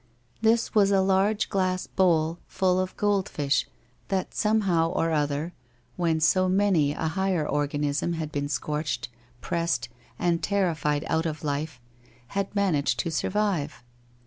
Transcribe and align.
This 0.41 0.73
was 0.73 0.89
a 0.89 0.99
large 0.99 1.47
glass 1.47 1.85
bowl 1.85 2.39
full 2.47 2.79
of 2.79 2.97
gold 2.97 3.29
fish 3.29 3.67
that 4.07 4.33
some 4.33 4.61
how 4.61 4.89
or 4.89 5.11
other, 5.11 5.53
when 5.95 6.19
so 6.19 6.49
many 6.49 6.91
a 6.91 7.09
higher 7.09 7.47
organism 7.47 8.13
had 8.13 8.31
been 8.31 8.49
scorched, 8.49 9.09
pressed, 9.41 9.89
and 10.17 10.41
terrified 10.41 11.05
out 11.05 11.27
of 11.27 11.43
life, 11.43 11.79
had 12.29 12.55
managed 12.55 12.97
to 13.01 13.11
survive. 13.11 13.83